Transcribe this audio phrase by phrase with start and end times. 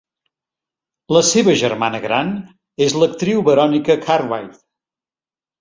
[1.17, 2.33] La seva germana gran
[2.87, 4.61] és l'actriu Veronica Cartwright.